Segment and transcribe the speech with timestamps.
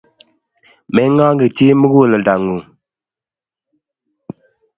[0.93, 2.65] Meng'ang'chi chi tugul mukuleldo ng'ung'.